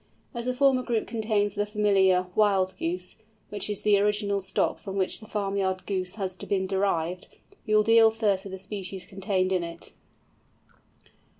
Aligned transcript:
As 0.33 0.45
the 0.45 0.53
former 0.55 0.81
group 0.81 1.05
contains 1.05 1.53
the 1.53 1.63
familiar 1.63 2.25
"Wild 2.33 2.73
Goose"—which 2.79 3.69
is 3.69 3.83
the 3.83 3.99
original 3.99 4.41
stock 4.41 4.79
from 4.79 4.95
which 4.97 5.19
the 5.19 5.27
farmyard 5.27 5.85
Goose 5.85 6.15
has 6.15 6.35
been 6.35 6.65
derived—we 6.65 7.75
will 7.75 7.83
deal 7.83 8.09
first 8.09 8.45
with 8.45 8.53
the 8.53 8.57
species 8.57 9.05
contained 9.05 9.51
in 9.51 9.63
it. 9.63 9.93